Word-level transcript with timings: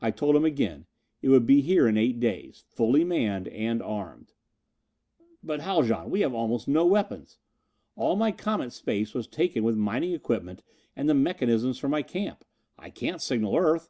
I 0.00 0.10
told 0.10 0.34
him 0.34 0.44
again. 0.44 0.86
It 1.22 1.28
would 1.28 1.46
be 1.46 1.60
here 1.60 1.86
in 1.86 1.96
eight 1.96 2.18
days. 2.18 2.64
Fully 2.66 3.04
manned 3.04 3.46
and 3.46 3.80
armed. 3.80 4.32
"But 5.40 5.60
Haljan, 5.60 6.10
we 6.10 6.22
have 6.22 6.34
almost 6.34 6.66
no 6.66 6.84
weapons! 6.84 7.38
All 7.94 8.16
my 8.16 8.32
Comet's 8.32 8.74
space 8.74 9.14
was 9.14 9.28
taken 9.28 9.62
with 9.62 9.76
mining 9.76 10.14
equipment 10.14 10.64
and 10.96 11.08
the 11.08 11.14
mechanisms 11.14 11.78
for 11.78 11.88
my 11.88 12.02
camp. 12.02 12.44
I 12.76 12.90
can't 12.90 13.22
signal 13.22 13.54
Earth! 13.56 13.88